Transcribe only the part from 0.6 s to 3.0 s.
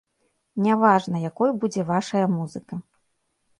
Не важна, якой будзе вашая музыка.